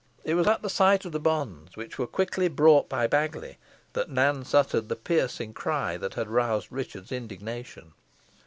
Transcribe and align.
It 0.23 0.33
was 0.33 0.47
at 0.47 0.63
the 0.63 0.67
sight 0.71 1.05
of 1.05 1.11
the 1.11 1.19
bonds, 1.19 1.77
which 1.77 1.99
were 1.99 2.07
quickly 2.07 2.47
brought 2.47 2.89
by 2.89 3.05
Baggiley, 3.05 3.57
that 3.93 4.09
Nance 4.09 4.51
uttered 4.55 4.89
the 4.89 4.95
piercing 4.95 5.53
cry 5.53 5.95
that 5.95 6.15
had 6.15 6.27
roused 6.27 6.71
Richard's 6.71 7.11
indignation. 7.11 7.93